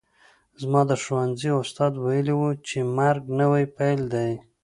[0.61, 4.31] زما د ښوونځي استاد ویلي وو چې مرګ نوی پیل دی